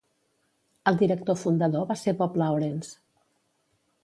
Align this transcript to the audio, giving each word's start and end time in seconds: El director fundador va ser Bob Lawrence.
El 0.91 0.97
director 1.01 1.39
fundador 1.41 1.85
va 1.93 1.99
ser 2.05 2.17
Bob 2.23 2.43
Lawrence. 2.45 2.97